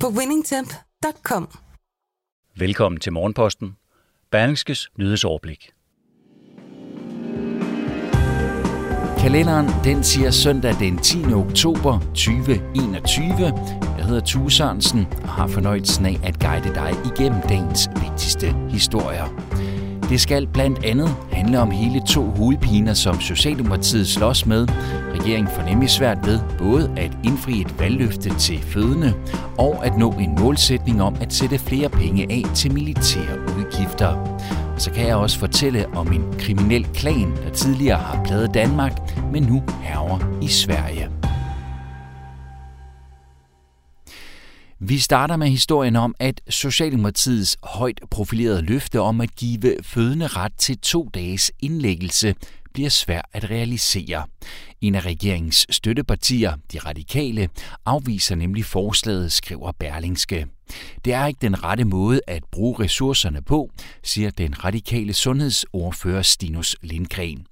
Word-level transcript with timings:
på 0.00 0.08
winningtemp.com. 0.08 1.48
Velkommen 2.56 3.00
til 3.00 3.12
Morgenposten. 3.12 3.76
Berlingskes 4.30 4.90
nyhedsoverblik. 4.98 5.70
Kalenderen 9.18 9.66
den 9.84 10.04
siger 10.04 10.30
søndag 10.30 10.74
den 10.78 10.98
10. 10.98 11.24
oktober 11.24 12.00
2021. 12.00 13.26
Jeg 13.98 14.04
hedder 14.04 14.20
Tue 14.20 14.52
Sørensen 14.52 15.06
og 15.22 15.28
har 15.28 15.46
fornøjelsen 15.46 16.06
af 16.06 16.20
at 16.24 16.40
guide 16.40 16.74
dig 16.74 16.90
igennem 17.04 17.40
dagens 17.48 17.88
vigtigste 18.02 18.54
historier. 18.70 19.55
Det 20.08 20.20
skal 20.20 20.46
blandt 20.46 20.84
andet 20.84 21.16
handle 21.32 21.60
om 21.60 21.70
hele 21.70 22.00
to 22.08 22.22
hovedpiner, 22.22 22.94
som 22.94 23.20
Socialdemokratiet 23.20 24.08
slås 24.08 24.46
med. 24.46 24.68
Regeringen 25.20 25.48
får 25.48 25.62
nemlig 25.62 25.90
svært 25.90 26.26
ved 26.26 26.40
både 26.58 26.90
at 26.96 27.12
indfri 27.24 27.60
et 27.60 27.80
valgløfte 27.80 28.34
til 28.38 28.58
fødende 28.58 29.12
og 29.58 29.86
at 29.86 29.98
nå 29.98 30.12
en 30.12 30.34
målsætning 30.40 31.02
om 31.02 31.16
at 31.20 31.32
sætte 31.32 31.58
flere 31.58 31.88
penge 31.88 32.26
af 32.30 32.42
til 32.54 32.74
militære 32.74 33.40
udgifter. 33.58 34.38
Så 34.78 34.90
kan 34.90 35.06
jeg 35.06 35.16
også 35.16 35.38
fortælle 35.38 35.86
om 35.94 36.12
en 36.12 36.34
kriminel 36.38 36.86
klan, 36.94 37.36
der 37.44 37.50
tidligere 37.50 37.98
har 37.98 38.24
pladet 38.24 38.54
Danmark, 38.54 38.92
men 39.32 39.42
nu 39.42 39.62
herrer 39.82 40.38
i 40.42 40.48
Sverige. 40.48 41.15
Vi 44.78 44.98
starter 44.98 45.36
med 45.36 45.48
historien 45.48 45.96
om, 45.96 46.14
at 46.18 46.40
Socialdemokratiets 46.48 47.56
højt 47.62 48.00
profilerede 48.10 48.62
løfte 48.62 49.00
om 49.00 49.20
at 49.20 49.36
give 49.36 49.76
fødende 49.82 50.26
ret 50.26 50.52
til 50.58 50.78
to 50.78 51.10
dages 51.14 51.52
indlæggelse 51.60 52.34
bliver 52.74 52.88
svært 52.88 53.24
at 53.32 53.50
realisere. 53.50 54.24
En 54.80 54.94
af 54.94 55.06
regeringens 55.06 55.66
støttepartier, 55.70 56.52
de 56.72 56.78
radikale, 56.78 57.48
afviser 57.86 58.34
nemlig 58.34 58.64
forslaget, 58.64 59.32
skriver 59.32 59.72
Berlingske. 59.72 60.46
Det 61.04 61.12
er 61.12 61.26
ikke 61.26 61.38
den 61.40 61.64
rette 61.64 61.84
måde 61.84 62.20
at 62.26 62.44
bruge 62.52 62.84
ressourcerne 62.84 63.42
på, 63.42 63.70
siger 64.02 64.30
den 64.30 64.64
radikale 64.64 65.12
sundhedsordfører 65.12 66.22
Stinus 66.22 66.76
Lindgren. 66.82 67.46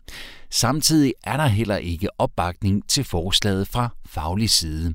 Samtidig 0.55 1.15
er 1.25 1.37
der 1.37 1.47
heller 1.47 1.77
ikke 1.77 2.21
opbakning 2.21 2.89
til 2.89 3.05
forslaget 3.05 3.69
fra 3.69 3.89
faglig 4.07 4.51
side. 4.51 4.95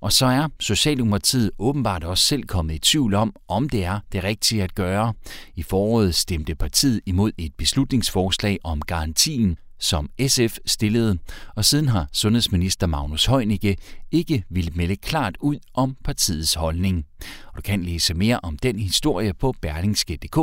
Og 0.00 0.12
så 0.12 0.26
er 0.26 0.48
Socialdemokratiet 0.60 1.50
åbenbart 1.58 2.04
også 2.04 2.26
selv 2.26 2.42
kommet 2.42 2.74
i 2.74 2.78
tvivl 2.78 3.14
om, 3.14 3.34
om 3.48 3.68
det 3.68 3.84
er 3.84 4.00
det 4.12 4.24
rigtige 4.24 4.62
at 4.62 4.74
gøre. 4.74 5.14
I 5.56 5.62
foråret 5.62 6.14
stemte 6.14 6.54
partiet 6.54 7.00
imod 7.06 7.32
et 7.38 7.54
beslutningsforslag 7.58 8.58
om 8.64 8.80
garantien, 8.80 9.58
som 9.78 10.10
SF 10.28 10.56
stillede, 10.66 11.18
og 11.56 11.64
siden 11.64 11.88
har 11.88 12.08
sundhedsminister 12.12 12.86
Magnus 12.86 13.26
Heunicke 13.26 13.76
ikke 14.10 14.44
ville 14.50 14.70
melde 14.74 14.96
klart 14.96 15.36
ud 15.40 15.56
om 15.74 15.96
partiets 16.04 16.54
holdning. 16.54 17.04
Og 17.46 17.56
du 17.56 17.62
kan 17.62 17.82
læse 17.82 18.14
mere 18.14 18.40
om 18.42 18.58
den 18.58 18.78
historie 18.78 19.34
på 19.34 19.54
berlingske.dk 19.62 20.38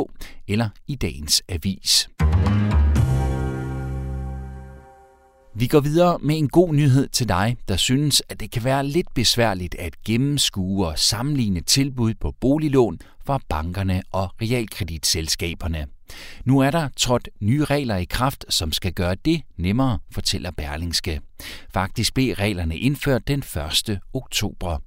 eller 0.48 0.68
i 0.86 0.94
dagens 0.94 1.42
avis. 1.48 2.08
Vi 5.54 5.66
går 5.66 5.80
videre 5.80 6.18
med 6.22 6.38
en 6.38 6.48
god 6.48 6.74
nyhed 6.74 7.08
til 7.08 7.28
dig, 7.28 7.56
der 7.68 7.76
synes, 7.76 8.22
at 8.28 8.40
det 8.40 8.50
kan 8.50 8.64
være 8.64 8.86
lidt 8.86 9.14
besværligt 9.14 9.74
at 9.74 10.02
gennemskue 10.04 10.86
og 10.86 10.98
sammenligne 10.98 11.60
tilbud 11.60 12.14
på 12.14 12.34
boliglån 12.40 12.98
fra 13.26 13.40
bankerne 13.48 14.02
og 14.12 14.28
realkreditselskaberne. 14.42 15.86
Nu 16.44 16.58
er 16.58 16.70
der 16.70 16.88
trådt 16.96 17.28
nye 17.40 17.64
regler 17.64 17.96
i 17.96 18.04
kraft, 18.04 18.44
som 18.48 18.72
skal 18.72 18.92
gøre 18.92 19.14
det 19.14 19.42
nemmere, 19.56 19.98
fortæller 20.10 20.50
Berlingske. 20.50 21.20
Faktisk 21.74 22.14
blev 22.14 22.34
reglerne 22.34 22.76
indført 22.76 23.28
den 23.28 23.38
1. 23.88 24.00
oktober. 24.12 24.78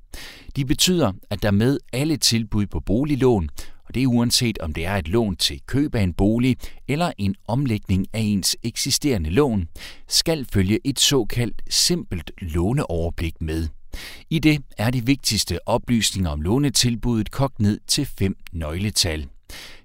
De 0.55 0.65
betyder, 0.65 1.13
at 1.29 1.43
der 1.43 1.51
med 1.51 1.79
alle 1.93 2.17
tilbud 2.17 2.65
på 2.65 2.79
boliglån, 2.79 3.49
og 3.91 3.95
det 3.95 4.03
er 4.03 4.07
uanset 4.07 4.57
om 4.57 4.73
det 4.73 4.85
er 4.85 4.95
et 4.95 5.07
lån 5.07 5.35
til 5.35 5.61
køb 5.67 5.95
af 5.95 6.01
en 6.01 6.13
bolig 6.13 6.57
eller 6.87 7.11
en 7.17 7.35
omlægning 7.47 8.07
af 8.13 8.19
ens 8.19 8.57
eksisterende 8.63 9.29
lån, 9.29 9.67
skal 10.07 10.45
følge 10.53 10.79
et 10.83 10.99
såkaldt 10.99 11.61
simpelt 11.69 12.31
låneoverblik 12.41 13.41
med. 13.41 13.67
I 14.29 14.39
det 14.39 14.63
er 14.77 14.89
de 14.89 15.05
vigtigste 15.05 15.67
oplysninger 15.67 16.29
om 16.29 16.41
lånetilbuddet 16.41 17.31
kogt 17.31 17.59
ned 17.59 17.79
til 17.87 18.05
fem 18.05 18.35
nøgletal. 18.51 19.27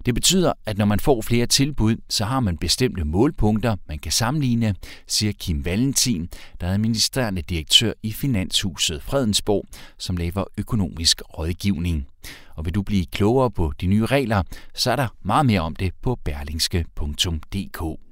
Det 0.05 0.13
betyder, 0.13 0.53
at 0.65 0.77
når 0.77 0.85
man 0.85 0.99
får 0.99 1.21
flere 1.21 1.45
tilbud, 1.45 1.95
så 2.09 2.25
har 2.25 2.39
man 2.39 2.57
bestemte 2.57 3.05
målpunkter, 3.05 3.75
man 3.87 3.99
kan 3.99 4.11
sammenligne, 4.11 4.75
siger 5.07 5.33
Kim 5.39 5.65
Valentin, 5.65 6.29
der 6.61 6.67
er 6.67 6.73
administrerende 6.73 7.41
direktør 7.41 7.93
i 8.03 8.11
Finanshuset 8.11 9.03
Fredensborg, 9.03 9.65
som 9.97 10.17
laver 10.17 10.43
økonomisk 10.57 11.21
rådgivning. 11.37 12.07
Og 12.55 12.65
vil 12.65 12.75
du 12.75 12.81
blive 12.81 13.05
klogere 13.05 13.51
på 13.51 13.73
de 13.81 13.87
nye 13.87 14.05
regler, 14.05 14.43
så 14.73 14.91
er 14.91 14.95
der 14.95 15.07
meget 15.23 15.45
mere 15.45 15.61
om 15.61 15.75
det 15.75 15.93
på 16.01 16.19
berlingske.dk. 16.23 18.06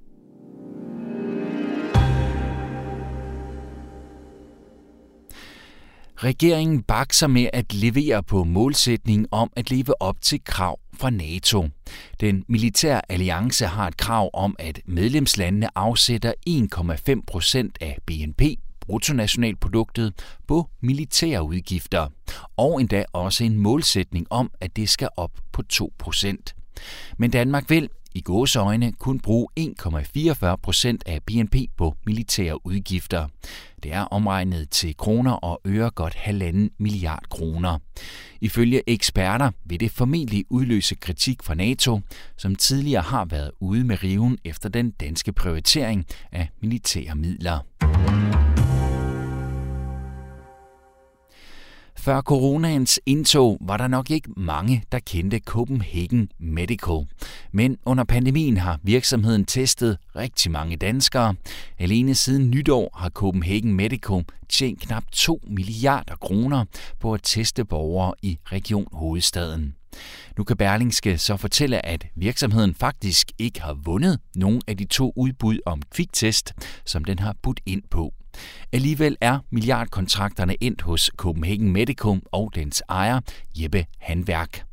Regeringen 6.18 6.84
bakser 6.84 7.28
med 7.28 7.50
at 7.54 7.74
levere 7.74 8.24
på 8.24 8.44
målsætningen 8.44 9.28
om 9.32 9.52
at 9.56 9.70
leve 9.70 10.02
op 10.02 10.22
til 10.22 10.44
krav 10.44 10.80
fra 10.94 11.10
NATO. 11.10 11.68
Den 12.20 12.44
militære 12.48 13.12
alliance 13.12 13.66
har 13.66 13.88
et 13.88 13.98
krav 13.98 14.30
om, 14.34 14.56
at 14.60 14.80
medlemslandene 14.86 15.70
afsætter 15.76 16.34
1,5 16.50 17.22
procent 17.28 17.78
af 17.82 17.98
BNP 18.06 18.42
bruttonationalproduktet 18.86 20.14
på 20.48 20.70
militære 20.82 21.44
udgifter, 21.44 22.08
og 22.58 22.82
endda 22.82 23.06
også 23.14 23.44
en 23.44 23.58
målsætning 23.58 24.28
om, 24.30 24.52
at 24.62 24.76
det 24.76 24.90
skal 24.90 25.10
op 25.18 25.32
på 25.52 25.62
2 25.62 25.94
procent. 25.98 26.56
Men 27.18 27.32
Danmark 27.32 27.70
vil 27.70 27.90
i 28.16 28.22
gåseøjne 28.22 28.92
kun 28.92 29.20
bruge 29.20 29.48
1,44 29.60 30.56
procent 30.56 31.04
af 31.06 31.20
BNP 31.24 31.56
på 31.78 31.96
militære 32.06 32.66
udgifter. 32.66 33.28
Det 33.84 33.94
er 33.94 34.02
omregnet 34.02 34.70
til 34.70 34.98
kroner 34.98 35.32
og 35.32 35.62
øre 35.66 35.90
godt 35.90 36.16
halvanden 36.16 36.70
milliard 36.80 37.24
kroner. 37.30 37.78
Ifølge 38.42 38.82
eksperter 38.90 39.52
vil 39.66 39.80
det 39.80 39.92
formentlig 39.92 40.46
udløse 40.50 40.96
kritik 40.96 41.44
fra 41.44 41.54
NATO, 41.54 42.00
som 42.38 42.56
tidligere 42.56 43.02
har 43.02 43.26
været 43.26 43.52
ude 43.60 43.84
med 43.84 44.04
riven 44.04 44.38
efter 44.44 44.70
den 44.70 44.92
danske 44.92 45.34
prioritering 45.34 46.06
af 46.32 46.50
militære 46.62 47.16
midler. 47.16 48.45
Før 52.06 52.22
coronaens 52.22 53.00
indtog 53.06 53.58
var 53.62 53.78
der 53.78 53.88
nok 53.88 54.12
ikke 54.12 54.30
mange, 54.38 54.84
der 54.92 55.00
kendte 55.00 55.40
Copenhagen 55.40 56.30
Medical. 56.40 57.06
Men 57.52 57.78
under 57.86 58.04
pandemien 58.04 58.58
har 58.58 58.80
virksomheden 58.84 59.46
testet 59.46 59.98
rigtig 60.16 60.52
mange 60.52 60.78
danskere. 60.78 61.36
Alene 61.80 62.16
siden 62.16 62.50
nytår 62.50 62.90
har 62.94 63.10
Copenhagen 63.10 63.74
Medical 63.74 64.24
tjent 64.50 64.82
knap 64.82 65.04
2 65.12 65.40
milliarder 65.48 66.16
kroner 66.16 66.66
på 67.00 67.14
at 67.14 67.20
teste 67.24 67.66
borgere 67.66 68.14
i 68.22 68.40
Region 68.52 68.88
Hovedstaden. 68.92 69.76
Nu 70.38 70.44
kan 70.44 70.58
Berlingske 70.58 71.18
så 71.18 71.38
fortælle, 71.38 71.86
at 71.86 72.06
virksomheden 72.16 72.74
faktisk 72.74 73.32
ikke 73.40 73.62
har 73.62 73.74
vundet 73.74 74.20
nogen 74.36 74.62
af 74.68 74.78
de 74.78 74.86
to 74.86 75.14
udbud 75.16 75.60
om 75.66 75.82
kviktest, 75.92 76.54
som 76.86 77.06
den 77.06 77.20
har 77.20 77.36
budt 77.44 77.60
ind 77.66 77.84
på. 77.92 78.14
Alligevel 78.74 79.18
er 79.22 79.40
milliardkontrakterne 79.50 80.64
endt 80.64 80.82
hos 80.82 81.12
Copenhagen 81.18 81.72
Medicum 81.72 82.22
og 82.32 82.52
dens 82.56 82.84
ejer, 82.90 83.20
Jeppe 83.56 83.86
Handværk. 84.00 84.66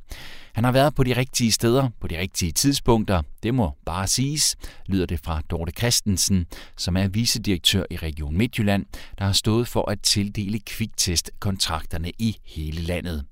Han 0.52 0.64
har 0.64 0.72
været 0.72 0.94
på 0.94 1.04
de 1.04 1.16
rigtige 1.16 1.52
steder 1.52 1.88
på 2.00 2.08
de 2.08 2.18
rigtige 2.18 2.52
tidspunkter. 2.52 3.22
Det 3.42 3.54
må 3.54 3.72
bare 3.86 4.06
siges, 4.06 4.56
lyder 4.86 5.06
det 5.06 5.20
fra 5.24 5.40
Dorte 5.50 5.72
Christensen, 5.72 6.46
som 6.76 6.96
er 6.96 7.08
vicedirektør 7.08 7.84
i 7.90 7.96
Region 7.96 8.36
Midtjylland, 8.36 8.86
der 9.18 9.24
har 9.24 9.32
stået 9.32 9.68
for 9.68 9.90
at 9.90 10.00
tildele 10.00 10.58
kviktest-kontrakterne 10.58 12.12
i 12.18 12.36
hele 12.44 12.82
landet. 12.82 13.24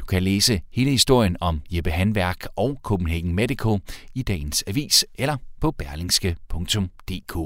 Du 0.00 0.06
kan 0.06 0.22
læse 0.22 0.60
hele 0.72 0.90
historien 0.90 1.36
om 1.40 1.62
Jeppe 1.70 1.90
Handværk 1.90 2.46
og 2.56 2.80
Copenhagen 2.82 3.34
Medico 3.34 3.78
i 4.14 4.22
dagens 4.22 4.64
avis 4.66 5.04
eller 5.14 5.36
på 5.60 5.70
berlingske.dk. 5.70 7.36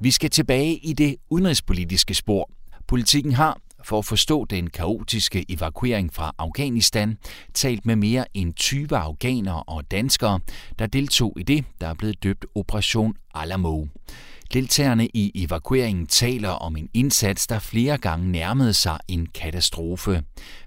Vi 0.00 0.10
skal 0.10 0.30
tilbage 0.30 0.76
i 0.76 0.92
det 0.92 1.16
udenrigspolitiske 1.30 2.14
spor. 2.14 2.50
Politikken 2.86 3.32
har 3.32 3.60
for 3.84 3.98
at 3.98 4.04
forstå 4.04 4.44
den 4.44 4.70
kaotiske 4.70 5.44
evakuering 5.48 6.14
fra 6.14 6.34
Afghanistan, 6.38 7.18
talt 7.54 7.86
med 7.86 7.96
mere 7.96 8.24
end 8.34 8.54
20 8.54 8.96
afghanere 8.96 9.62
og 9.62 9.90
danskere, 9.90 10.40
der 10.78 10.86
deltog 10.86 11.32
i 11.36 11.42
det, 11.42 11.64
der 11.80 11.86
er 11.88 11.94
blevet 11.94 12.22
døbt 12.22 12.46
Operation 12.54 13.14
Alamo. 13.34 13.86
Deltagerne 14.52 15.06
i 15.06 15.44
evakueringen 15.44 16.06
taler 16.06 16.48
om 16.48 16.76
en 16.76 16.88
indsats, 16.94 17.46
der 17.46 17.58
flere 17.58 17.98
gange 17.98 18.32
nærmede 18.32 18.72
sig 18.72 18.98
en 19.08 19.26
katastrofe. 19.26 20.22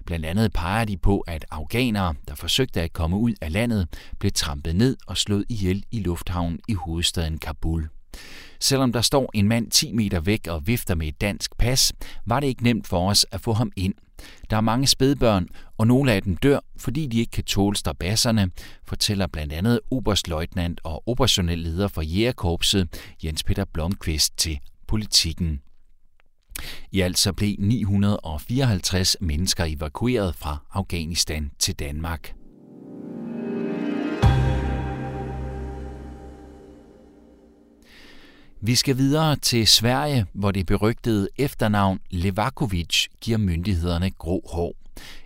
Blandt 0.06 0.26
andet 0.26 0.52
peger 0.52 0.84
de 0.84 0.96
på, 0.96 1.20
at 1.20 1.44
afghanere, 1.50 2.14
der 2.28 2.34
forsøgte 2.34 2.82
at 2.82 2.92
komme 2.92 3.16
ud 3.16 3.32
af 3.40 3.52
landet, 3.52 3.88
blev 4.18 4.32
trampet 4.32 4.76
ned 4.76 4.96
og 5.06 5.16
slået 5.16 5.44
ihjel 5.48 5.84
i 5.90 6.00
lufthavnen 6.00 6.60
i 6.68 6.74
hovedstaden 6.74 7.38
Kabul. 7.38 7.88
Selvom 8.62 8.92
der 8.92 9.00
står 9.00 9.30
en 9.34 9.48
mand 9.48 9.70
10 9.70 9.92
meter 9.92 10.20
væk 10.20 10.46
og 10.46 10.66
vifter 10.66 10.94
med 10.94 11.08
et 11.08 11.20
dansk 11.20 11.56
pas, 11.58 11.92
var 12.26 12.40
det 12.40 12.46
ikke 12.46 12.62
nemt 12.62 12.86
for 12.86 13.10
os 13.10 13.26
at 13.30 13.40
få 13.40 13.52
ham 13.52 13.72
ind. 13.76 13.94
Der 14.50 14.56
er 14.56 14.60
mange 14.60 14.86
spædbørn, 14.86 15.48
og 15.78 15.86
nogle 15.86 16.12
af 16.12 16.22
dem 16.22 16.36
dør, 16.36 16.58
fordi 16.76 17.06
de 17.06 17.18
ikke 17.20 17.30
kan 17.30 17.44
tåle 17.44 17.76
strabasserne, 17.76 18.50
fortæller 18.86 19.26
blandt 19.26 19.52
andet 19.52 19.80
oberstløjtnant 19.90 20.80
og 20.84 21.08
operationel 21.08 21.58
leder 21.58 21.88
for 21.88 22.02
Jægerkorpset, 22.02 22.88
Jens 23.24 23.44
Peter 23.44 23.64
Blomqvist, 23.64 24.38
til 24.38 24.58
politikken. 24.86 25.60
I 26.92 27.00
alt 27.00 27.18
så 27.18 27.32
blev 27.32 27.56
954 27.58 29.16
mennesker 29.20 29.64
evakueret 29.64 30.34
fra 30.34 30.58
Afghanistan 30.72 31.50
til 31.58 31.74
Danmark. 31.74 32.34
Vi 38.64 38.74
skal 38.74 38.96
videre 38.96 39.36
til 39.36 39.66
Sverige, 39.66 40.26
hvor 40.32 40.50
det 40.50 40.66
berygtede 40.66 41.28
efternavn 41.38 41.98
Levakovic 42.10 43.06
giver 43.20 43.38
myndighederne 43.38 44.10
grå 44.10 44.42
hår. 44.52 44.74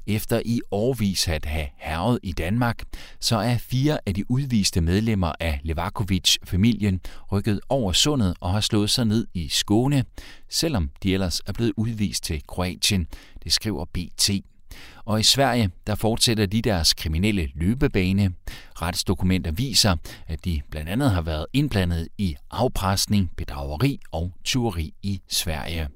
Efter 0.07 0.43
i 0.45 0.61
årvis 0.71 1.29
at 1.29 1.45
have 1.45 1.67
herret 1.77 2.19
i 2.23 2.33
Danmark, 2.33 2.83
så 3.21 3.37
er 3.37 3.57
fire 3.59 3.99
af 4.07 4.15
de 4.15 4.31
udviste 4.31 4.81
medlemmer 4.81 5.33
af 5.41 5.61
Levakovic-familien 5.63 7.01
rykket 7.33 7.61
over 7.69 7.93
sundet 7.93 8.35
og 8.41 8.53
har 8.53 8.61
slået 8.61 8.91
sig 8.91 9.05
ned 9.05 9.27
i 9.35 9.49
Skåne, 9.49 10.05
selvom 10.49 10.91
de 11.03 11.15
ellers 11.15 11.41
er 11.47 11.53
blevet 11.53 11.73
udvist 11.77 12.25
til 12.25 12.43
Kroatien, 12.47 13.07
det 13.45 13.53
skriver 13.53 13.85
BT. 13.85 14.31
Og 15.05 15.21
i 15.21 15.23
Sverige, 15.23 15.71
der 15.87 15.95
fortsætter 15.95 16.47
de 16.47 16.63
deres 16.63 16.95
kriminelle 16.95 17.49
løbebane. 17.55 18.33
Retsdokumenter 18.83 19.51
viser, 19.51 19.97
at 20.27 20.45
de 20.45 20.61
blandt 20.71 20.91
andet 20.91 21.11
har 21.11 21.23
været 21.23 21.47
indblandet 21.53 22.09
i 22.19 22.37
afpresning, 22.51 23.31
bedrageri 23.37 24.01
og 24.13 24.33
tyveri 24.45 24.95
i 25.03 25.21
Sverige. 25.29 25.89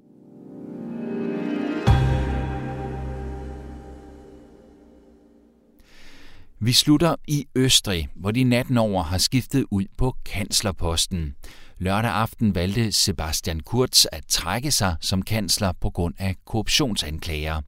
Vi 6.63 6.73
slutter 6.73 7.15
i 7.29 7.47
Østrig, 7.55 8.09
hvor 8.17 8.31
de 8.31 8.45
natten 8.45 8.79
over 8.79 9.03
har 9.03 9.19
skiftet 9.19 9.65
ud 9.71 9.85
på 9.99 10.15
kanslerposten. 10.25 11.35
Lørdag 11.79 12.11
aften 12.11 12.55
valgte 12.55 12.93
Sebastian 12.93 13.61
Kurz 13.61 14.05
at 14.13 14.25
trække 14.29 14.71
sig 14.71 14.97
som 15.01 15.23
kansler 15.23 15.73
på 15.81 15.91
grund 15.91 16.15
af 16.19 16.35
korruptionsanklager. 16.47 17.61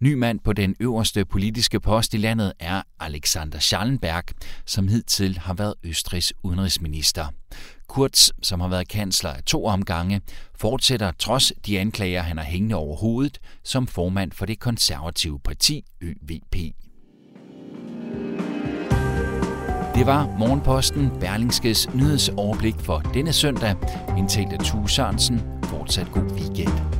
Ny 0.00 0.14
mand 0.14 0.40
på 0.40 0.52
den 0.52 0.74
øverste 0.80 1.24
politiske 1.24 1.80
post 1.80 2.14
i 2.14 2.16
landet 2.16 2.52
er 2.58 2.82
Alexander 3.00 3.58
Schallenberg, 3.58 4.24
som 4.66 4.88
hidtil 4.88 5.38
har 5.38 5.54
været 5.54 5.74
Østrigs 5.84 6.32
udenrigsminister. 6.42 7.26
Kurz, 7.88 8.30
som 8.42 8.60
har 8.60 8.68
været 8.68 8.88
kansler 8.88 9.30
af 9.30 9.42
to 9.42 9.66
omgange, 9.66 10.20
fortsætter 10.54 11.12
trods 11.18 11.52
de 11.66 11.78
anklager, 11.78 12.22
han 12.22 12.38
har 12.38 12.44
hængende 12.44 12.74
over 12.76 12.96
hovedet, 12.96 13.38
som 13.64 13.86
formand 13.86 14.32
for 14.32 14.46
det 14.46 14.58
konservative 14.58 15.40
parti 15.40 15.84
ÖVP. 16.00 16.54
Det 19.94 20.06
var 20.06 20.36
Morgenposten 20.38 21.10
Berlingskes 21.20 21.94
nyhedsoverblik 21.94 22.74
for 22.78 22.98
denne 22.98 23.32
søndag. 23.32 23.74
Indtalt 24.18 24.52
af 24.52 24.58
Tue 24.58 24.90
Sørensen. 24.90 25.40
Fortsat 25.64 26.12
god 26.12 26.22
weekend. 26.22 26.99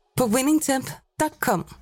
på 0.17 0.27
winningtemp.com. 0.27 1.80